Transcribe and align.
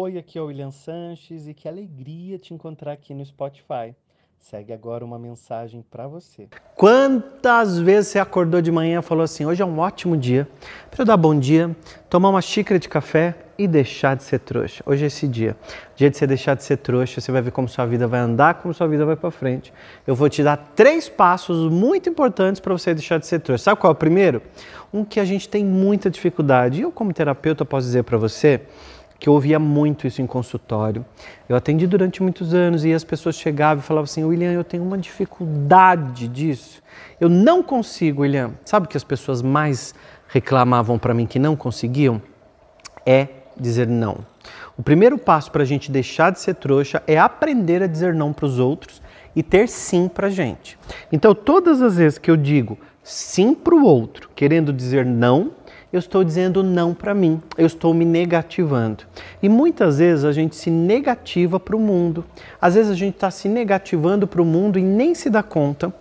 Oi, 0.00 0.16
aqui 0.16 0.38
é 0.38 0.40
o 0.40 0.44
William 0.44 0.70
Sanches 0.70 1.48
e 1.48 1.52
que 1.52 1.66
alegria 1.66 2.38
te 2.38 2.54
encontrar 2.54 2.92
aqui 2.92 3.12
no 3.12 3.26
Spotify. 3.26 3.96
Segue 4.38 4.72
agora 4.72 5.04
uma 5.04 5.18
mensagem 5.18 5.84
para 5.90 6.06
você. 6.06 6.46
Quantas 6.76 7.80
vezes 7.80 8.12
você 8.12 8.20
acordou 8.20 8.62
de 8.62 8.70
manhã 8.70 9.00
e 9.00 9.02
falou 9.02 9.24
assim: 9.24 9.44
hoje 9.44 9.60
é 9.60 9.66
um 9.66 9.76
ótimo 9.80 10.16
dia 10.16 10.46
para 10.88 11.02
eu 11.02 11.04
dar 11.04 11.16
bom 11.16 11.36
dia, 11.36 11.76
tomar 12.08 12.28
uma 12.28 12.40
xícara 12.40 12.78
de 12.78 12.88
café 12.88 13.34
e 13.58 13.66
deixar 13.66 14.14
de 14.14 14.22
ser 14.22 14.38
trouxa. 14.38 14.84
Hoje 14.86 15.02
é 15.02 15.08
esse 15.08 15.26
dia. 15.26 15.56
Dia 15.96 16.08
de 16.08 16.16
você 16.16 16.28
deixar 16.28 16.54
de 16.54 16.62
ser 16.62 16.76
trouxa, 16.76 17.20
você 17.20 17.32
vai 17.32 17.42
ver 17.42 17.50
como 17.50 17.68
sua 17.68 17.84
vida 17.84 18.06
vai 18.06 18.20
andar, 18.20 18.54
como 18.62 18.72
sua 18.72 18.86
vida 18.86 19.04
vai 19.04 19.16
para 19.16 19.32
frente. 19.32 19.72
Eu 20.06 20.14
vou 20.14 20.28
te 20.28 20.44
dar 20.44 20.58
três 20.76 21.08
passos 21.08 21.68
muito 21.72 22.08
importantes 22.08 22.60
para 22.60 22.72
você 22.72 22.94
deixar 22.94 23.18
de 23.18 23.26
ser 23.26 23.40
trouxa. 23.40 23.64
Sabe 23.64 23.80
qual 23.80 23.90
é 23.90 23.94
o 23.94 23.96
primeiro? 23.96 24.40
Um 24.94 25.04
que 25.04 25.18
a 25.18 25.24
gente 25.24 25.48
tem 25.48 25.64
muita 25.64 26.08
dificuldade. 26.08 26.78
E 26.78 26.82
eu, 26.82 26.92
como 26.92 27.12
terapeuta, 27.12 27.64
posso 27.64 27.88
dizer 27.88 28.04
para 28.04 28.16
você 28.16 28.60
que 29.18 29.28
eu 29.28 29.32
ouvia 29.32 29.58
muito 29.58 30.06
isso 30.06 30.22
em 30.22 30.26
consultório. 30.26 31.04
Eu 31.48 31.56
atendi 31.56 31.86
durante 31.86 32.22
muitos 32.22 32.54
anos 32.54 32.84
e 32.84 32.92
as 32.92 33.02
pessoas 33.02 33.36
chegavam 33.36 33.82
e 33.82 33.86
falavam 33.86 34.04
assim: 34.04 34.24
William, 34.24 34.52
eu 34.52 34.64
tenho 34.64 34.82
uma 34.82 34.96
dificuldade 34.96 36.28
disso. 36.28 36.82
Eu 37.20 37.28
não 37.28 37.62
consigo, 37.62 38.22
William. 38.22 38.52
Sabe 38.64 38.86
o 38.86 38.88
que 38.88 38.96
as 38.96 39.04
pessoas 39.04 39.42
mais 39.42 39.94
reclamavam 40.28 40.98
para 40.98 41.14
mim 41.14 41.26
que 41.26 41.38
não 41.38 41.56
conseguiam? 41.56 42.22
É 43.04 43.28
dizer 43.58 43.86
não. 43.88 44.24
O 44.76 44.82
primeiro 44.82 45.18
passo 45.18 45.50
para 45.50 45.62
a 45.62 45.66
gente 45.66 45.90
deixar 45.90 46.30
de 46.30 46.38
ser 46.38 46.54
trouxa 46.54 47.02
é 47.06 47.18
aprender 47.18 47.82
a 47.82 47.86
dizer 47.88 48.14
não 48.14 48.32
para 48.32 48.46
os 48.46 48.60
outros 48.60 49.02
e 49.34 49.42
ter 49.42 49.68
sim 49.68 50.08
para 50.08 50.28
a 50.28 50.30
gente. 50.30 50.78
Então, 51.10 51.34
todas 51.34 51.82
as 51.82 51.96
vezes 51.96 52.18
que 52.18 52.30
eu 52.30 52.36
digo 52.36 52.78
sim 53.02 53.54
para 53.54 53.74
o 53.74 53.84
outro, 53.84 54.30
querendo 54.36 54.72
dizer 54.72 55.04
não, 55.04 55.52
eu 55.92 55.98
estou 55.98 56.22
dizendo 56.22 56.62
não 56.62 56.92
para 56.92 57.14
mim, 57.14 57.40
eu 57.56 57.66
estou 57.66 57.94
me 57.94 58.04
negativando. 58.04 59.04
E 59.42 59.48
muitas 59.48 59.98
vezes 59.98 60.24
a 60.24 60.32
gente 60.32 60.54
se 60.54 60.70
negativa 60.70 61.58
para 61.58 61.74
o 61.74 61.80
mundo. 61.80 62.24
Às 62.60 62.74
vezes 62.74 62.90
a 62.90 62.94
gente 62.94 63.14
está 63.14 63.30
se 63.30 63.48
negativando 63.48 64.26
para 64.26 64.42
o 64.42 64.44
mundo 64.44 64.78
e 64.78 64.82
nem 64.82 65.14
se 65.14 65.30
dá 65.30 65.42
conta 65.42 65.92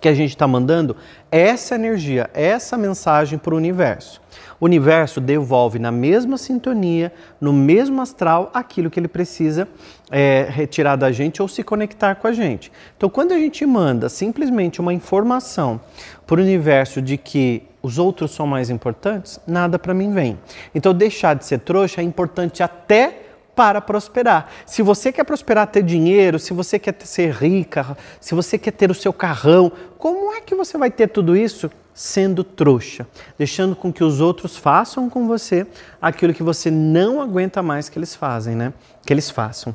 que 0.00 0.08
a 0.08 0.14
gente 0.14 0.30
está 0.30 0.46
mandando 0.46 0.96
essa 1.30 1.74
energia, 1.74 2.30
essa 2.32 2.76
mensagem 2.76 3.38
para 3.38 3.52
o 3.52 3.56
universo. 3.56 4.20
O 4.60 4.64
universo 4.64 5.20
devolve 5.20 5.78
na 5.78 5.90
mesma 5.90 6.36
sintonia, 6.36 7.12
no 7.40 7.52
mesmo 7.52 8.00
astral, 8.00 8.50
aquilo 8.54 8.90
que 8.90 8.98
ele 8.98 9.08
precisa 9.08 9.68
é, 10.10 10.46
retirar 10.48 10.96
da 10.96 11.10
gente 11.12 11.42
ou 11.42 11.48
se 11.48 11.62
conectar 11.62 12.16
com 12.16 12.26
a 12.26 12.32
gente. 12.32 12.70
Então, 12.96 13.08
quando 13.08 13.32
a 13.32 13.38
gente 13.38 13.64
manda 13.66 14.08
simplesmente 14.08 14.80
uma 14.80 14.92
informação 14.92 15.80
para 16.26 16.40
o 16.40 16.42
universo 16.42 17.00
de 17.00 17.16
que 17.16 17.67
os 17.82 17.98
outros 17.98 18.32
são 18.32 18.46
mais 18.46 18.70
importantes, 18.70 19.38
nada 19.46 19.78
para 19.78 19.94
mim 19.94 20.12
vem. 20.12 20.38
Então, 20.74 20.92
deixar 20.92 21.34
de 21.34 21.44
ser 21.44 21.58
trouxa 21.60 22.00
é 22.00 22.04
importante 22.04 22.62
até 22.62 23.22
para 23.54 23.80
prosperar. 23.80 24.48
Se 24.64 24.82
você 24.82 25.10
quer 25.10 25.24
prosperar, 25.24 25.66
ter 25.66 25.82
dinheiro, 25.82 26.38
se 26.38 26.52
você 26.52 26.78
quer 26.78 26.94
ser 27.00 27.32
rica, 27.32 27.96
se 28.20 28.34
você 28.34 28.56
quer 28.56 28.70
ter 28.70 28.88
o 28.88 28.94
seu 28.94 29.12
carrão, 29.12 29.72
como 29.98 30.32
é 30.32 30.40
que 30.40 30.54
você 30.54 30.78
vai 30.78 30.90
ter 30.90 31.08
tudo 31.08 31.36
isso 31.36 31.68
sendo 31.92 32.44
trouxa, 32.44 33.04
deixando 33.36 33.74
com 33.74 33.92
que 33.92 34.04
os 34.04 34.20
outros 34.20 34.56
façam 34.56 35.10
com 35.10 35.26
você 35.26 35.66
aquilo 36.00 36.32
que 36.32 36.44
você 36.44 36.70
não 36.70 37.20
aguenta 37.20 37.60
mais 37.60 37.88
que 37.88 37.98
eles 37.98 38.14
fazem, 38.14 38.54
né? 38.54 38.72
Que 39.04 39.12
eles 39.12 39.28
façam. 39.28 39.74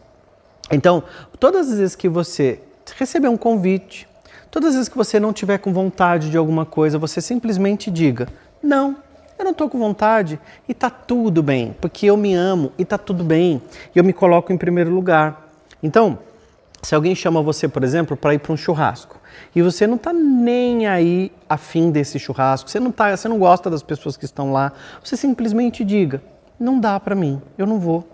Então, 0.71 1.03
todas 1.37 1.69
as 1.69 1.77
vezes 1.77 1.95
que 1.97 2.07
você 2.07 2.61
receber 2.97 3.27
um 3.27 3.35
convite, 3.35 4.07
todas 4.53 4.69
as 4.69 4.75
vezes 4.75 4.89
que 4.89 4.95
você 4.95 5.19
não 5.19 5.33
tiver 5.33 5.57
com 5.57 5.73
vontade 5.73 6.29
de 6.29 6.37
alguma 6.37 6.63
coisa, 6.63 6.99
você 6.99 7.19
simplesmente 7.19 7.89
diga: 7.89 8.27
"Não, 8.61 8.95
eu 9.37 9.43
não 9.43 9.51
estou 9.51 9.67
com 9.67 9.79
vontade 9.79 10.39
e 10.69 10.73
está 10.73 10.91
tudo 10.91 11.41
bem, 11.41 11.75
porque 11.81 12.05
eu 12.05 12.15
me 12.15 12.35
amo 12.35 12.71
e 12.77 12.83
está 12.83 12.97
tudo 12.97 13.23
bem. 13.23 13.59
E 13.95 13.97
eu 13.97 14.03
me 14.03 14.13
coloco 14.13 14.53
em 14.53 14.57
primeiro 14.57 14.91
lugar. 14.91 15.49
Então, 15.81 16.19
se 16.83 16.93
alguém 16.93 17.15
chama 17.15 17.41
você, 17.41 17.67
por 17.67 17.83
exemplo, 17.83 18.15
para 18.15 18.35
ir 18.35 18.39
para 18.39 18.53
um 18.53 18.57
churrasco 18.57 19.19
e 19.55 19.61
você 19.61 19.87
não 19.87 19.95
está 19.95 20.13
nem 20.13 20.85
aí 20.85 21.31
afim 21.49 21.89
desse 21.89 22.19
churrasco, 22.19 22.69
você 22.69 22.80
não, 22.80 22.92
tá, 22.92 23.15
você 23.15 23.27
não 23.27 23.39
gosta 23.39 23.71
das 23.71 23.81
pessoas 23.81 24.15
que 24.15 24.25
estão 24.25 24.53
lá, 24.53 24.71
você 25.03 25.17
simplesmente 25.17 25.83
diga: 25.83 26.21
não 26.59 26.80
dá 26.80 26.99
para 26.99 27.15
mim, 27.15 27.42
eu 27.58 27.65
não 27.65 27.80
vou. 27.80 28.08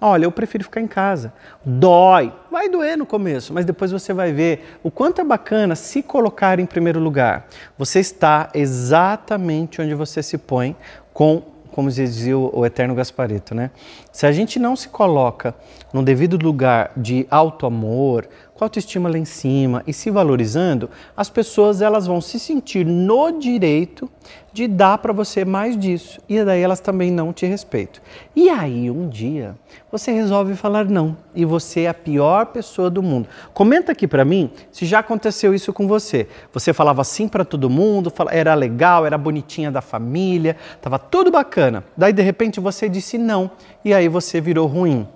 Olha, 0.00 0.24
eu 0.24 0.32
prefiro 0.32 0.64
ficar 0.64 0.80
em 0.80 0.86
casa. 0.86 1.32
Dói, 1.64 2.32
vai 2.50 2.68
doer 2.68 2.96
no 2.96 3.04
começo, 3.04 3.52
mas 3.52 3.66
depois 3.66 3.92
você 3.92 4.14
vai 4.14 4.32
ver 4.32 4.78
o 4.82 4.90
quanto 4.90 5.20
é 5.20 5.24
bacana 5.24 5.76
se 5.76 6.02
colocar 6.02 6.58
em 6.58 6.64
primeiro 6.64 6.98
lugar. 6.98 7.46
Você 7.76 8.00
está 8.00 8.48
exatamente 8.54 9.82
onde 9.82 9.94
você 9.94 10.22
se 10.22 10.38
põe 10.38 10.74
com 11.12 11.42
como 11.70 11.88
dizia 11.88 12.36
o, 12.36 12.66
eterno 12.66 12.94
Gasparito, 12.94 13.54
né? 13.54 13.70
Se 14.12 14.26
a 14.26 14.32
gente 14.32 14.58
não 14.58 14.74
se 14.74 14.88
coloca 14.88 15.54
no 15.92 16.02
devido 16.02 16.36
lugar 16.36 16.90
de 16.96 17.26
alto 17.30 17.64
amor, 17.64 18.28
com 18.60 18.64
autoestima 18.64 19.08
lá 19.08 19.16
em 19.16 19.24
cima 19.24 19.82
e 19.86 19.92
se 19.92 20.10
valorizando, 20.10 20.90
as 21.16 21.30
pessoas 21.30 21.80
elas 21.80 22.06
vão 22.06 22.20
se 22.20 22.38
sentir 22.38 22.84
no 22.84 23.38
direito 23.38 24.06
de 24.52 24.68
dar 24.68 24.98
para 24.98 25.14
você 25.14 25.46
mais 25.46 25.78
disso 25.78 26.20
e 26.28 26.44
daí 26.44 26.60
elas 26.60 26.78
também 26.78 27.10
não 27.10 27.32
te 27.32 27.46
respeitam. 27.46 28.02
E 28.36 28.50
aí 28.50 28.90
um 28.90 29.08
dia 29.08 29.56
você 29.90 30.12
resolve 30.12 30.54
falar 30.56 30.84
não 30.84 31.16
e 31.34 31.42
você 31.46 31.82
é 31.82 31.88
a 31.88 31.94
pior 31.94 32.46
pessoa 32.46 32.90
do 32.90 33.02
mundo. 33.02 33.30
Comenta 33.54 33.92
aqui 33.92 34.06
para 34.06 34.26
mim 34.26 34.50
se 34.70 34.84
já 34.84 34.98
aconteceu 34.98 35.54
isso 35.54 35.72
com 35.72 35.88
você. 35.88 36.28
Você 36.52 36.74
falava 36.74 37.02
sim 37.02 37.28
para 37.28 37.46
todo 37.46 37.70
mundo, 37.70 38.12
era 38.28 38.52
legal, 38.52 39.06
era 39.06 39.16
bonitinha 39.16 39.70
da 39.70 39.80
família, 39.80 40.54
tava 40.82 40.98
tudo 40.98 41.30
bacana. 41.30 41.82
Daí 41.96 42.12
de 42.12 42.20
repente 42.20 42.60
você 42.60 42.90
disse 42.90 43.16
não 43.16 43.50
e 43.82 43.94
aí 43.94 44.06
você 44.06 44.38
virou 44.38 44.66
ruim. 44.66 45.08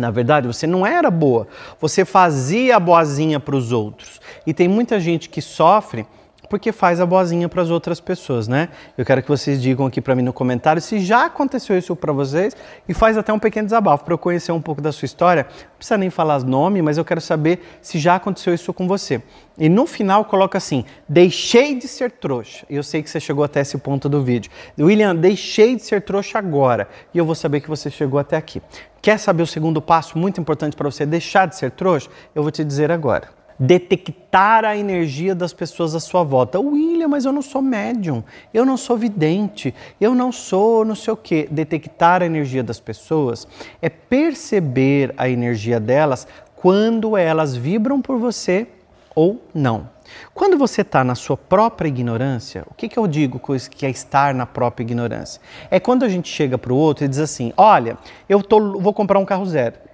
Na 0.00 0.10
verdade, 0.10 0.46
você 0.46 0.66
não 0.66 0.86
era 0.86 1.10
boa, 1.10 1.46
você 1.78 2.04
fazia 2.04 2.76
a 2.76 2.80
boazinha 2.80 3.38
para 3.38 3.54
os 3.54 3.70
outros. 3.70 4.20
E 4.46 4.54
tem 4.54 4.66
muita 4.66 4.98
gente 4.98 5.28
que 5.28 5.42
sofre 5.42 6.06
porque 6.50 6.72
faz 6.72 7.00
a 7.00 7.06
boazinha 7.06 7.48
para 7.48 7.62
as 7.62 7.70
outras 7.70 8.00
pessoas, 8.00 8.48
né? 8.48 8.70
Eu 8.98 9.04
quero 9.04 9.22
que 9.22 9.28
vocês 9.28 9.62
digam 9.62 9.86
aqui 9.86 10.00
para 10.00 10.16
mim 10.16 10.22
no 10.22 10.32
comentário 10.32 10.82
se 10.82 10.98
já 10.98 11.26
aconteceu 11.26 11.78
isso 11.78 11.94
para 11.94 12.12
vocês 12.12 12.56
e 12.88 12.92
faz 12.92 13.16
até 13.16 13.32
um 13.32 13.38
pequeno 13.38 13.66
desabafo 13.66 14.04
para 14.04 14.12
eu 14.12 14.18
conhecer 14.18 14.50
um 14.50 14.60
pouco 14.60 14.82
da 14.82 14.90
sua 14.90 15.06
história. 15.06 15.46
Não 15.48 15.76
precisa 15.76 15.96
nem 15.96 16.10
falar 16.10 16.42
nome, 16.42 16.82
mas 16.82 16.98
eu 16.98 17.04
quero 17.04 17.20
saber 17.20 17.60
se 17.80 18.00
já 18.00 18.16
aconteceu 18.16 18.52
isso 18.52 18.74
com 18.74 18.88
você. 18.88 19.22
E 19.56 19.68
no 19.68 19.86
final 19.86 20.24
coloca 20.24 20.58
assim: 20.58 20.84
deixei 21.08 21.76
de 21.76 21.86
ser 21.86 22.10
trouxa. 22.10 22.66
Eu 22.68 22.82
sei 22.82 23.00
que 23.00 23.08
você 23.08 23.20
chegou 23.20 23.44
até 23.44 23.60
esse 23.60 23.78
ponto 23.78 24.08
do 24.08 24.24
vídeo. 24.24 24.50
William, 24.76 25.14
deixei 25.14 25.76
de 25.76 25.82
ser 25.82 26.02
trouxa 26.02 26.36
agora. 26.36 26.88
E 27.14 27.18
eu 27.18 27.24
vou 27.24 27.36
saber 27.36 27.60
que 27.60 27.68
você 27.68 27.88
chegou 27.88 28.18
até 28.18 28.36
aqui. 28.36 28.60
Quer 29.00 29.18
saber 29.18 29.44
o 29.44 29.46
segundo 29.46 29.80
passo 29.80 30.18
muito 30.18 30.40
importante 30.40 30.76
para 30.76 30.90
você 30.90 31.06
deixar 31.06 31.46
de 31.46 31.56
ser 31.56 31.70
trouxa? 31.70 32.10
Eu 32.34 32.42
vou 32.42 32.50
te 32.50 32.64
dizer 32.64 32.90
agora 32.90 33.39
detectar 33.60 34.64
a 34.64 34.74
energia 34.74 35.34
das 35.34 35.52
pessoas 35.52 35.94
à 35.94 36.00
sua 36.00 36.22
volta. 36.22 36.58
William, 36.58 37.08
mas 37.08 37.26
eu 37.26 37.32
não 37.32 37.42
sou 37.42 37.60
médium, 37.60 38.24
eu 38.54 38.64
não 38.64 38.78
sou 38.78 38.96
vidente, 38.96 39.74
eu 40.00 40.14
não 40.14 40.32
sou 40.32 40.82
não 40.82 40.94
sei 40.94 41.12
o 41.12 41.16
quê. 41.16 41.46
Detectar 41.50 42.22
a 42.22 42.26
energia 42.26 42.62
das 42.62 42.80
pessoas 42.80 43.46
é 43.82 43.90
perceber 43.90 45.12
a 45.18 45.28
energia 45.28 45.78
delas 45.78 46.26
quando 46.56 47.18
elas 47.18 47.54
vibram 47.54 48.00
por 48.00 48.18
você 48.18 48.66
ou 49.14 49.44
não. 49.52 49.90
Quando 50.34 50.56
você 50.56 50.80
está 50.80 51.04
na 51.04 51.14
sua 51.14 51.36
própria 51.36 51.86
ignorância, 51.86 52.64
o 52.68 52.74
que, 52.74 52.88
que 52.88 52.98
eu 52.98 53.06
digo 53.06 53.40
que 53.70 53.86
é 53.86 53.90
estar 53.90 54.34
na 54.34 54.46
própria 54.46 54.82
ignorância? 54.82 55.40
É 55.70 55.78
quando 55.78 56.04
a 56.04 56.08
gente 56.08 56.28
chega 56.28 56.56
para 56.56 56.72
o 56.72 56.76
outro 56.76 57.04
e 57.04 57.08
diz 57.08 57.18
assim: 57.18 57.52
Olha, 57.56 57.96
eu 58.28 58.42
tô, 58.42 58.80
vou 58.80 58.92
comprar 58.92 59.18
um 59.18 59.24
carro 59.24 59.44
zero 59.46 59.89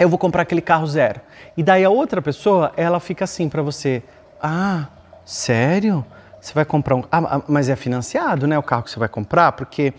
eu 0.00 0.08
vou 0.08 0.18
comprar 0.18 0.42
aquele 0.42 0.62
carro 0.62 0.86
zero. 0.86 1.20
E 1.56 1.62
daí 1.62 1.84
a 1.84 1.90
outra 1.90 2.22
pessoa, 2.22 2.72
ela 2.76 2.98
fica 2.98 3.24
assim 3.24 3.48
para 3.48 3.62
você: 3.62 4.02
Ah, 4.42 4.88
sério? 5.24 6.04
Você 6.40 6.54
vai 6.54 6.64
comprar 6.64 6.96
um. 6.96 7.04
Ah, 7.12 7.36
ah, 7.36 7.42
mas 7.46 7.68
é 7.68 7.76
financiado, 7.76 8.46
né? 8.46 8.58
O 8.58 8.62
carro 8.62 8.82
que 8.82 8.90
você 8.90 8.98
vai 8.98 9.10
comprar, 9.10 9.52
porque 9.52 9.92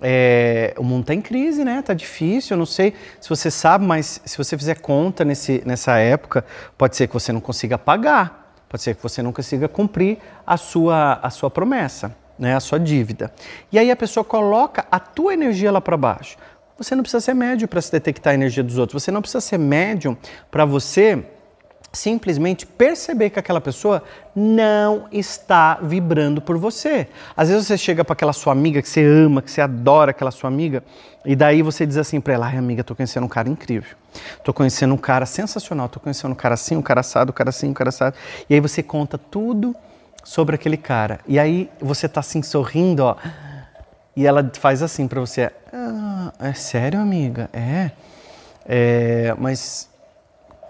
é, 0.00 0.72
o 0.78 0.84
mundo 0.84 1.00
está 1.00 1.14
em 1.14 1.20
crise, 1.20 1.64
né? 1.64 1.80
Está 1.80 1.92
difícil. 1.92 2.54
Eu 2.54 2.58
não 2.58 2.66
sei 2.66 2.94
se 3.20 3.28
você 3.28 3.50
sabe, 3.50 3.84
mas 3.84 4.20
se 4.24 4.38
você 4.38 4.56
fizer 4.56 4.76
conta 4.76 5.24
nesse, 5.24 5.60
nessa 5.66 5.98
época, 5.98 6.44
pode 6.76 6.96
ser 6.96 7.08
que 7.08 7.14
você 7.14 7.32
não 7.32 7.40
consiga 7.40 7.76
pagar. 7.76 8.54
Pode 8.68 8.82
ser 8.82 8.94
que 8.94 9.02
você 9.02 9.22
não 9.22 9.32
consiga 9.32 9.66
cumprir 9.66 10.18
a 10.46 10.56
sua, 10.56 11.18
a 11.20 11.30
sua 11.30 11.50
promessa, 11.50 12.14
né? 12.38 12.54
a 12.54 12.60
sua 12.60 12.78
dívida. 12.78 13.32
E 13.72 13.78
aí 13.78 13.90
a 13.90 13.96
pessoa 13.96 14.22
coloca 14.22 14.86
a 14.92 15.00
tua 15.00 15.32
energia 15.32 15.72
lá 15.72 15.80
para 15.80 15.96
baixo. 15.96 16.36
Você 16.78 16.94
não 16.94 17.02
precisa 17.02 17.20
ser 17.20 17.34
médium 17.34 17.66
para 17.66 17.82
se 17.82 17.90
detectar 17.90 18.30
a 18.30 18.34
energia 18.34 18.62
dos 18.62 18.78
outros. 18.78 19.02
Você 19.02 19.10
não 19.10 19.20
precisa 19.20 19.40
ser 19.40 19.58
médium 19.58 20.16
para 20.50 20.64
você 20.64 21.24
simplesmente 21.92 22.66
perceber 22.66 23.30
que 23.30 23.38
aquela 23.38 23.60
pessoa 23.60 24.02
não 24.36 25.08
está 25.10 25.78
vibrando 25.82 26.40
por 26.40 26.56
você. 26.56 27.08
Às 27.36 27.48
vezes 27.48 27.66
você 27.66 27.78
chega 27.78 28.04
para 28.04 28.12
aquela 28.12 28.32
sua 28.32 28.52
amiga 28.52 28.80
que 28.80 28.88
você 28.88 29.04
ama, 29.04 29.42
que 29.42 29.50
você 29.50 29.60
adora 29.60 30.10
aquela 30.10 30.30
sua 30.30 30.48
amiga, 30.48 30.84
e 31.24 31.34
daí 31.34 31.62
você 31.62 31.86
diz 31.86 31.96
assim 31.96 32.20
para 32.20 32.34
ela: 32.34 32.46
"Ai, 32.46 32.56
amiga, 32.56 32.84
tô 32.84 32.94
conhecendo 32.94 33.24
um 33.24 33.28
cara 33.28 33.48
incrível. 33.48 33.96
Tô 34.44 34.52
conhecendo 34.52 34.94
um 34.94 34.98
cara 34.98 35.26
sensacional, 35.26 35.88
tô 35.88 35.98
conhecendo 35.98 36.32
um 36.32 36.36
cara 36.36 36.54
assim, 36.54 36.76
um 36.76 36.82
cara 36.82 37.00
assado, 37.00 37.30
um 37.30 37.34
cara 37.34 37.50
assim, 37.50 37.70
um 37.70 37.74
cara 37.74 37.88
assado". 37.88 38.14
E 38.48 38.54
aí 38.54 38.60
você 38.60 38.82
conta 38.82 39.18
tudo 39.18 39.74
sobre 40.22 40.54
aquele 40.54 40.76
cara. 40.76 41.20
E 41.26 41.38
aí 41.38 41.70
você 41.80 42.08
tá 42.08 42.20
assim 42.20 42.42
sorrindo, 42.42 43.02
ó. 43.02 43.16
E 44.14 44.26
ela 44.26 44.48
faz 44.58 44.82
assim 44.82 45.08
para 45.08 45.20
você: 45.20 45.50
ah, 45.72 46.07
É 46.38 46.52
sério, 46.52 47.00
amiga? 47.00 47.48
É. 47.52 47.90
é 48.66 49.34
mas 49.38 49.88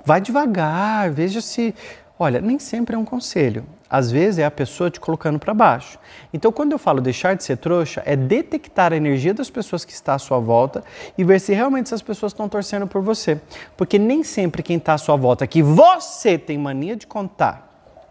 vai 0.04 0.20
devagar, 0.20 1.10
veja 1.10 1.40
se. 1.40 1.74
Olha, 2.18 2.40
nem 2.40 2.58
sempre 2.58 2.96
é 2.96 2.98
um 2.98 3.04
conselho. 3.04 3.64
Às 3.88 4.10
vezes 4.10 4.38
é 4.38 4.44
a 4.44 4.50
pessoa 4.50 4.90
te 4.90 4.98
colocando 4.98 5.38
para 5.38 5.54
baixo. 5.54 5.98
Então, 6.32 6.50
quando 6.50 6.72
eu 6.72 6.78
falo 6.78 7.00
deixar 7.00 7.34
de 7.34 7.44
ser 7.44 7.56
trouxa, 7.56 8.02
é 8.04 8.16
detectar 8.16 8.92
a 8.92 8.96
energia 8.96 9.32
das 9.32 9.48
pessoas 9.48 9.84
que 9.84 9.92
está 9.92 10.14
à 10.14 10.18
sua 10.18 10.38
volta 10.38 10.82
e 11.16 11.24
ver 11.24 11.40
se 11.40 11.54
realmente 11.54 11.86
essas 11.86 12.02
pessoas 12.02 12.32
estão 12.32 12.48
torcendo 12.48 12.86
por 12.86 13.00
você. 13.00 13.40
Porque 13.76 13.98
nem 13.98 14.24
sempre 14.24 14.62
quem 14.62 14.76
está 14.76 14.94
à 14.94 14.98
sua 14.98 15.16
volta, 15.16 15.46
que 15.46 15.62
você 15.62 16.36
tem 16.36 16.58
mania 16.58 16.96
de 16.96 17.06
contar, 17.06 17.68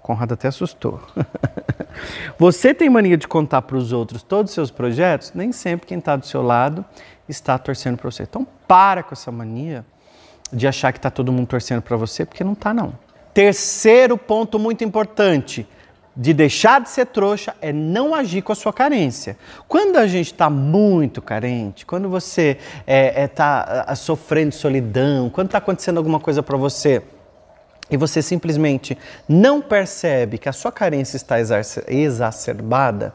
Conrado 0.07 0.35
até 0.35 0.47
assustou. 0.47 1.01
você 2.39 2.73
tem 2.73 2.89
mania 2.89 3.17
de 3.17 3.27
contar 3.27 3.61
para 3.63 3.75
os 3.75 3.91
outros 3.91 4.23
todos 4.23 4.51
os 4.51 4.55
seus 4.55 4.71
projetos, 4.71 5.33
nem 5.35 5.51
sempre 5.51 5.85
quem 5.85 5.97
está 5.97 6.15
do 6.15 6.25
seu 6.25 6.41
lado 6.41 6.85
está 7.27 7.57
torcendo 7.57 7.97
para 7.97 8.09
você. 8.09 8.23
Então, 8.23 8.45
para 8.67 9.03
com 9.03 9.13
essa 9.13 9.31
mania 9.31 9.85
de 10.51 10.67
achar 10.67 10.91
que 10.91 10.99
está 10.99 11.09
todo 11.09 11.31
mundo 11.31 11.47
torcendo 11.47 11.81
para 11.81 11.97
você, 11.97 12.25
porque 12.25 12.43
não 12.43 12.53
está, 12.53 12.73
não. 12.73 12.93
Terceiro 13.33 14.17
ponto 14.17 14.57
muito 14.57 14.83
importante 14.83 15.67
de 16.17 16.33
deixar 16.33 16.81
de 16.81 16.89
ser 16.89 17.05
trouxa 17.05 17.55
é 17.61 17.71
não 17.71 18.15
agir 18.15 18.41
com 18.41 18.51
a 18.51 18.55
sua 18.55 18.73
carência. 18.73 19.37
Quando 19.67 19.97
a 19.97 20.07
gente 20.07 20.33
está 20.33 20.49
muito 20.49 21.21
carente, 21.21 21.85
quando 21.85 22.09
você 22.09 22.57
está 22.59 22.83
é, 22.87 23.23
é, 23.23 23.27
tá, 23.27 23.95
sofrendo 23.95 24.55
solidão, 24.55 25.29
quando 25.29 25.47
está 25.47 25.59
acontecendo 25.59 25.97
alguma 25.97 26.19
coisa 26.19 26.41
para 26.41 26.57
você 26.57 27.03
e 27.89 27.95
você 27.95 28.21
simplesmente 28.21 28.97
não 29.29 29.61
percebe 29.61 30.39
que 30.39 30.49
a 30.49 30.53
sua 30.53 30.71
carência 30.71 31.17
está 31.17 31.35
exacerbada, 31.87 33.13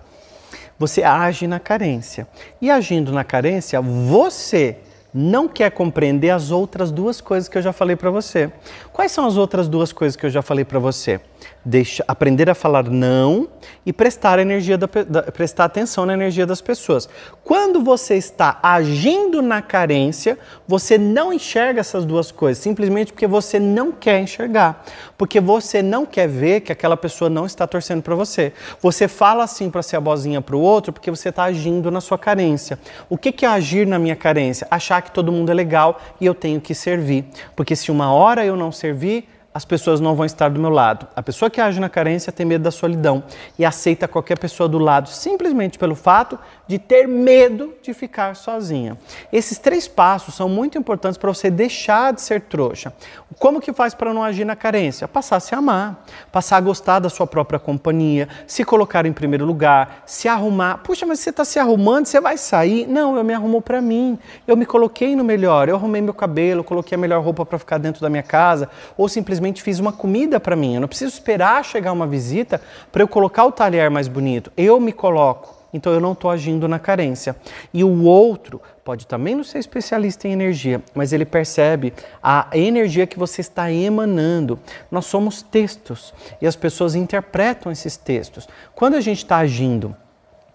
você 0.82 1.05
age 1.05 1.46
na 1.46 1.61
carência. 1.61 2.26
E 2.61 2.69
agindo 2.69 3.12
na 3.12 3.23
carência, 3.23 3.81
você 3.81 4.76
não 5.12 5.47
quer 5.47 5.70
compreender 5.70 6.31
as 6.31 6.50
outras 6.50 6.91
duas 6.91 7.20
coisas 7.20 7.49
que 7.49 7.59
eu 7.59 7.62
já 7.62 7.73
falei 7.73 7.97
para 7.97 8.11
você. 8.11 8.50
Quais 8.93 9.12
são 9.12 9.26
as 9.26 9.37
outras 9.37 9.69
duas 9.69 9.93
coisas 9.93 10.17
que 10.17 10.25
eu 10.25 10.31
já 10.31 10.41
falei 10.41 10.64
para 10.64 10.79
você? 10.79 11.20
Deixa, 11.64 12.05
aprender 12.09 12.49
a 12.49 12.55
falar 12.55 12.85
não 12.88 13.49
e 13.85 13.93
prestar, 13.93 14.38
energia 14.38 14.79
da, 14.79 14.88
da, 15.06 15.23
prestar 15.25 15.64
atenção 15.64 16.06
na 16.06 16.14
energia 16.14 16.47
das 16.47 16.61
pessoas. 16.61 17.09
Quando 17.44 17.82
você 17.82 18.14
está 18.14 18.59
agindo 18.62 19.43
na 19.43 19.61
carência, 19.61 20.38
você 20.67 20.97
não 20.97 21.32
enxerga 21.32 21.81
essas 21.81 22.05
duas 22.05 22.32
coisas, 22.32 22.62
simplesmente 22.62 23.12
porque 23.12 23.26
você 23.26 23.58
não 23.58 23.93
quer 23.93 24.20
enxergar. 24.20 24.85
Porque 25.19 25.41
você 25.41 25.82
não 25.82 26.06
quer 26.06 26.29
ver 26.29 26.61
que 26.61 26.73
aquela 26.73 26.97
pessoa 26.97 27.29
não 27.29 27.44
está 27.44 27.67
torcendo 27.67 28.03
para 28.03 28.15
você. 28.15 28.53
Você 28.81 29.06
fala 29.06 29.44
assim 29.44 29.69
para 29.69 29.82
ser 29.82 29.97
a 29.97 30.00
bozinha 30.00 30.41
para 30.41 30.56
o 30.56 30.61
outro 30.61 30.93
porque 30.93 31.11
você 31.11 31.29
está 31.29 31.44
agindo 31.44 31.91
na 31.91 32.00
sua 32.00 32.19
carência. 32.19 32.79
O 33.08 33.19
que, 33.19 33.31
que 33.31 33.44
é 33.44 33.49
agir 33.49 33.87
na 33.87 33.99
minha 33.99 34.17
carência? 34.17 34.67
Achar 34.70 35.01
que 35.02 35.10
todo 35.10 35.32
mundo 35.32 35.50
é 35.50 35.54
legal 35.54 36.00
e 36.20 36.26
eu 36.26 36.34
tenho 36.34 36.60
que 36.60 36.75
servir. 36.75 37.25
Porque 37.54 37.76
se 37.76 37.90
uma 37.90 38.12
hora 38.12 38.44
eu 38.44 38.56
não 38.56 38.72
servir, 38.72 39.28
as 39.54 39.64
pessoas 39.64 40.00
não 40.00 40.14
vão 40.14 40.25
estar 40.25 40.49
do 40.49 40.60
meu 40.60 40.70
lado. 40.70 41.06
A 41.14 41.22
pessoa 41.22 41.50
que 41.50 41.60
age 41.60 41.78
na 41.78 41.88
carência 41.88 42.32
tem 42.32 42.46
medo 42.46 42.64
da 42.64 42.70
solidão 42.70 43.22
e 43.58 43.64
aceita 43.64 44.08
qualquer 44.08 44.38
pessoa 44.38 44.69
do 44.69 44.78
lado 44.78 45.08
simplesmente 45.08 45.78
pelo 45.78 45.94
fato 45.94 46.38
de 46.66 46.78
ter 46.78 47.06
medo 47.06 47.75
de 47.82 47.93
ficar 47.93 48.34
sozinha. 48.34 48.96
Esses 49.31 49.58
três 49.58 49.87
passos 49.87 50.34
são 50.34 50.49
muito 50.49 50.78
importantes 50.78 51.19
para 51.19 51.32
você 51.32 51.50
deixar 51.50 52.12
de 52.12 52.22
ser 52.22 52.43
trouxa. 52.43 52.93
Como 53.38 53.60
que 53.60 53.72
faz 53.72 53.94
para 53.94 54.14
não 54.14 54.22
agir 54.22 54.44
na 54.44 54.56
carência? 54.56 55.06
Passar 55.06 55.37
a 55.37 55.40
se 55.40 55.55
amar, 55.55 56.05
passar 56.31 56.56
a 56.56 56.60
gostar 56.60 56.98
da 56.98 57.10
sua 57.10 57.26
própria 57.26 57.58
companhia, 57.58 58.28
se 58.46 58.64
colocar 58.64 59.05
em 59.05 59.12
primeiro 59.12 59.44
lugar, 59.44 60.02
se 60.06 60.28
arrumar. 60.28 60.78
Puxa, 60.78 61.05
mas 61.05 61.20
você 61.20 61.31
está 61.31 61.44
se 61.44 61.58
arrumando, 61.58 62.06
você 62.06 62.20
vai 62.20 62.38
sair? 62.38 62.87
Não, 62.87 63.16
eu 63.16 63.25
me 63.25 63.34
arrumo 63.34 63.60
para 63.60 63.82
mim. 63.82 64.19
Eu 64.46 64.56
me 64.56 64.64
coloquei 64.64 65.14
no 65.14 65.25
melhor. 65.25 65.69
Eu 65.69 65.76
arrumei 65.76 66.00
meu 66.00 66.14
cabelo, 66.14 66.64
coloquei 66.64 66.96
a 66.96 66.98
melhor 66.98 67.22
roupa 67.22 67.44
para 67.44 67.58
ficar 67.58 67.78
dentro 67.78 68.00
da 68.00 68.08
minha 68.08 68.22
casa, 68.22 68.70
ou 68.96 69.08
simplesmente 69.08 69.42
fiz 69.62 69.79
uma 69.79 69.93
comida 69.93 70.39
para 70.39 70.55
mim. 70.55 70.75
Eu 70.75 70.81
não 70.81 70.89
preciso 70.89 71.12
esperar 71.12 71.65
chegar 71.65 71.93
uma 71.93 72.06
visita 72.06 72.61
para 72.91 73.03
eu 73.03 73.09
colocar 73.09 73.44
o 73.44 73.53
talher 73.53 73.91
mais 73.91 74.09
bonito. 74.09 74.53
Eu 74.56 74.79
me 74.79 74.93
coloco 74.93 75.62
então 75.73 75.93
eu 75.93 76.00
não 76.00 76.12
estou 76.12 76.31
agindo 76.31 76.69
na 76.69 76.79
carência. 76.79 77.35
E 77.73 77.83
o 77.83 78.05
outro 78.05 78.61
pode 78.85 79.06
também 79.06 79.35
não 79.35 79.44
ser 79.44 79.59
especialista 79.59 80.29
em 80.29 80.33
energia, 80.33 80.83
mas 80.94 81.12
ele 81.12 81.25
percebe 81.25 81.94
a 82.23 82.49
energia 82.53 83.06
que 83.06 83.19
você 83.19 83.41
está 83.41 83.73
emanando. 83.73 84.59
Nós 84.91 85.06
somos 85.06 85.41
textos 85.41 86.12
e 86.41 86.47
as 86.47 86.56
pessoas 86.56 86.94
interpretam 86.94 87.73
esses 87.73 87.97
textos. 87.97 88.47
Quando 88.75 88.94
a 88.94 89.00
gente 89.00 89.19
está 89.19 89.39
agindo 89.39 89.97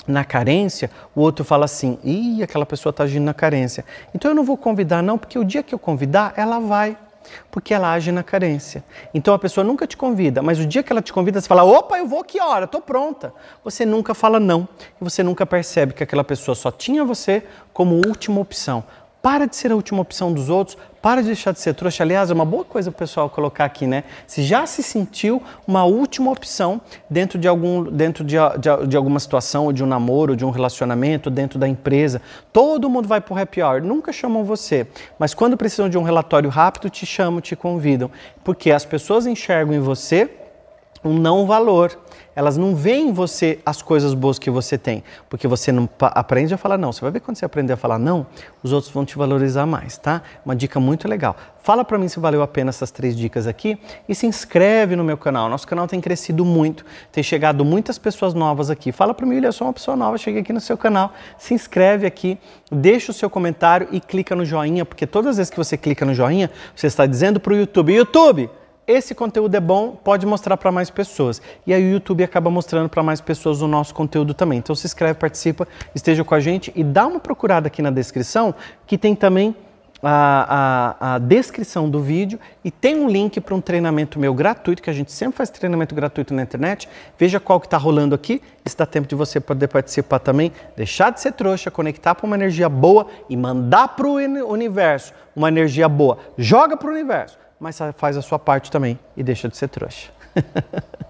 na 0.08 0.24
carência, 0.24 0.90
o 1.16 1.22
outro 1.22 1.44
fala 1.44 1.66
assim: 1.66 1.98
ih, 2.04 2.44
aquela 2.44 2.66
pessoa 2.66 2.92
está 2.92 3.04
agindo 3.04 3.24
na 3.24 3.34
carência. 3.34 3.84
Então 4.14 4.30
eu 4.32 4.36
não 4.36 4.44
vou 4.44 4.58
convidar, 4.58 5.02
não, 5.02 5.18
porque 5.18 5.40
o 5.40 5.44
dia 5.44 5.64
que 5.64 5.74
eu 5.74 5.80
convidar, 5.80 6.34
ela 6.38 6.60
vai 6.60 6.96
porque 7.52 7.74
ela 7.74 7.92
age 7.92 8.12
na 8.12 8.24
carência. 8.24 8.84
Então 9.14 9.34
a 9.34 9.40
pessoa 9.40 9.64
nunca 9.64 9.88
te 9.88 9.98
convida, 9.98 10.42
mas 10.42 10.60
o 10.60 10.66
dia 10.66 10.84
que 10.84 10.92
ela 10.92 11.02
te 11.02 11.14
convida, 11.14 11.40
você 11.42 11.48
fala: 11.48 11.64
opa, 11.64 11.98
eu 11.98 12.08
vou 12.08 12.24
que 12.24 12.40
hora, 12.40 12.66
estou 12.66 12.82
pronta. 12.82 13.34
Você 13.64 13.86
nunca 13.86 14.14
fala 14.14 14.40
não 14.40 14.68
e 15.00 15.04
você 15.04 15.24
nunca 15.24 15.46
percebe 15.46 15.94
que 15.94 16.04
aquela 16.04 16.24
pessoa 16.24 16.56
só 16.56 16.72
tinha 16.72 17.04
você 17.04 17.44
como 17.74 17.96
última 18.08 18.40
opção. 18.40 18.84
Para 19.22 19.46
de 19.46 19.56
ser 19.56 19.72
a 19.72 19.76
última 19.76 20.02
opção 20.02 20.32
dos 20.32 20.50
outros, 20.50 20.78
para 21.02 21.22
de 21.22 21.28
deixar 21.28 21.52
de 21.52 21.60
ser 21.60 21.74
trouxa. 21.74 22.04
Aliás, 22.04 22.30
é 22.30 22.34
uma 22.34 22.46
boa 22.46 22.64
coisa 22.64 22.90
o 22.90 22.94
pessoal 22.94 23.30
colocar 23.30 23.66
aqui, 23.66 23.88
né? 23.88 24.04
Se 24.26 24.44
já 24.44 24.66
se 24.66 24.84
sentiu 24.84 25.42
uma 25.68 25.84
última 25.84 26.32
opção 26.32 26.82
dentro 27.10 27.40
de, 27.40 27.48
algum, 27.48 27.84
dentro 27.84 28.24
de, 28.24 28.36
de, 28.36 28.88
de 28.88 28.98
alguma 28.98 29.20
situação, 29.20 29.66
ou 29.66 29.74
de 29.74 29.84
um 29.84 29.88
namoro, 29.88 30.34
ou 30.34 30.36
de 30.36 30.46
um 30.46 30.50
relacionamento, 30.50 31.30
dentro 31.30 31.58
da 31.58 31.68
empresa, 31.68 32.22
todo 32.52 32.90
mundo 32.90 33.08
vai 33.08 33.20
para 33.20 33.34
o 33.34 33.38
happy 33.38 33.62
hour. 33.62 33.82
Nunca 33.82 34.12
chamam 34.12 34.44
você, 34.44 34.88
mas 35.18 35.34
quando 35.34 35.58
precisam 35.58 35.90
de 35.90 35.98
um 35.98 36.04
relatório 36.04 36.50
rápido, 36.50 36.90
te 36.90 37.06
chamam, 37.06 37.42
te 37.42 37.56
convidam. 37.56 38.12
Porque 38.44 38.72
as 38.72 38.86
pessoas 38.86 39.26
enxergam 39.26 39.74
em 39.74 39.80
você 39.80 40.30
um 41.04 41.14
não 41.14 41.46
valor 41.46 41.98
elas 42.38 42.56
não 42.56 42.76
veem 42.76 43.10
em 43.10 43.12
você 43.12 43.58
as 43.66 43.82
coisas 43.82 44.14
boas 44.14 44.38
que 44.38 44.52
você 44.52 44.78
tem, 44.78 45.04
porque 45.28 45.48
você 45.48 45.72
não 45.72 45.90
aprende 46.00 46.54
a 46.54 46.58
falar 46.58 46.78
não. 46.78 46.92
Você 46.92 47.02
vai 47.02 47.10
ver 47.10 47.20
quando 47.20 47.36
você 47.36 47.44
aprender 47.44 47.74
a 47.74 47.78
falar 47.78 47.98
não, 47.98 48.28
os 48.62 48.72
outros 48.72 48.94
vão 48.94 49.04
te 49.04 49.18
valorizar 49.18 49.66
mais, 49.66 49.98
tá? 49.98 50.22
Uma 50.46 50.56
dica 50.56 50.80
muito 50.80 51.08
legal. 51.08 51.36
Fala 51.64 51.84
para 51.84 51.98
mim 51.98 52.08
se 52.08 52.20
valeu 52.20 52.44
a 52.44 52.48
pena 52.48 52.70
essas 52.70 52.92
três 52.92 53.18
dicas 53.18 53.48
aqui 53.48 53.80
e 54.08 54.14
se 54.14 54.28
inscreve 54.28 54.96
no 54.96 55.04
meu 55.04 55.18
canal. 55.18 55.50
Nosso 55.50 55.66
canal 55.66 55.88
tem 55.88 56.00
crescido 56.00 56.46
muito, 56.46 56.86
tem 57.12 57.24
chegado 57.24 57.66
muitas 57.66 57.98
pessoas 57.98 58.36
novas 58.36 58.70
aqui. 58.70 58.92
Fala 58.92 59.16
para 59.16 59.26
mim, 59.26 59.44
eu 59.44 59.52
sou 59.52 59.66
uma 59.66 59.74
pessoa 59.74 59.98
nova, 59.98 60.16
cheguei 60.20 60.42
aqui 60.42 60.54
no 60.54 60.62
seu 60.62 60.78
canal. 60.78 61.14
Se 61.40 61.56
inscreve 61.56 62.06
aqui, 62.06 62.38
deixa 62.72 63.10
o 63.10 63.16
seu 63.16 63.32
comentário 63.32 63.88
e 63.92 64.00
clica 64.00 64.36
no 64.36 64.46
joinha, 64.46 64.86
porque 64.86 65.08
todas 65.08 65.32
as 65.32 65.38
vezes 65.38 65.50
que 65.50 65.58
você 65.58 65.76
clica 65.76 66.06
no 66.06 66.14
joinha, 66.14 66.52
você 66.76 66.86
está 66.86 67.08
dizendo 67.08 67.40
para 67.40 67.52
o 67.52 67.56
YouTube, 67.56 67.96
YouTube, 67.96 68.48
esse 68.88 69.14
conteúdo 69.14 69.54
é 69.54 69.60
bom, 69.60 69.92
pode 69.92 70.26
mostrar 70.26 70.56
para 70.56 70.72
mais 70.72 70.90
pessoas. 70.90 71.42
E 71.66 71.74
aí 71.74 71.84
o 71.84 71.92
YouTube 71.92 72.24
acaba 72.24 72.50
mostrando 72.50 72.88
para 72.88 73.04
mais 73.04 73.20
pessoas 73.20 73.62
o 73.62 73.68
nosso 73.68 73.94
conteúdo 73.94 74.34
também. 74.34 74.60
Então 74.60 74.74
se 74.74 74.88
inscreve, 74.88 75.16
participa, 75.16 75.68
esteja 75.94 76.24
com 76.24 76.34
a 76.34 76.40
gente 76.40 76.72
e 76.74 76.84
dá 76.84 77.06
uma 77.06 77.20
procurada 77.20 77.68
aqui 77.68 77.82
na 77.82 77.92
descrição, 77.92 78.56
que 78.86 78.98
tem 78.98 79.14
também 79.14 79.54
a, 80.02 80.96
a, 81.00 81.16
a, 81.16 81.20
descrição 81.20 81.90
do 81.90 82.00
vídeo 82.00 82.40
e 82.64 82.70
tem 82.70 82.96
um 82.96 83.10
link 83.10 83.42
para 83.42 83.56
um 83.56 83.60
treinamento 83.60 84.20
meu 84.20 84.34
gratuito, 84.34 84.82
que 84.82 84.90
a 84.90 84.94
gente 84.94 85.12
sempre 85.12 85.36
faz 85.36 85.50
treinamento 85.50 85.94
gratuito 85.94 86.34
na 86.34 86.44
internet. 86.44 86.88
Veja 87.18 87.40
qual 87.42 87.60
que 87.60 87.68
está 87.68 87.78
rolando 87.78 88.16
aqui, 88.16 88.42
está 88.64 88.86
tempo 88.86 89.08
de 89.08 89.16
você 89.16 89.40
poder 89.40 89.68
participar 89.68 90.20
também, 90.20 90.52
deixar 90.78 91.10
de 91.10 91.20
ser 91.20 91.34
trouxa, 91.34 91.70
conectar 91.70 92.16
para 92.16 92.26
uma 92.26 92.36
energia 92.36 92.70
boa 92.70 93.08
e 93.28 93.36
mandar 93.36 93.90
para 93.90 94.08
o 94.08 94.14
universo 94.14 95.14
uma 95.36 95.50
energia 95.50 95.90
boa. 95.90 96.20
Joga 96.38 96.78
para 96.78 96.90
o 96.90 96.94
universo 96.94 97.47
mas 97.60 97.80
faz 97.96 98.18
a 98.18 98.22
sua 98.22 98.40
parte 98.40 98.70
também 98.72 99.00
e 99.16 99.24
deixa 99.24 99.48
de 99.48 99.58
ser 99.58 99.68
trouxa. 99.70 100.12